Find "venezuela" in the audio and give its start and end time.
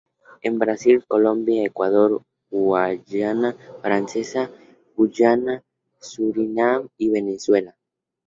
7.11-7.77